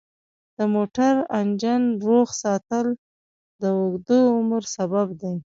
[0.57, 2.87] د موټر انجن روغ ساتل
[3.61, 5.35] د اوږده عمر سبب دی.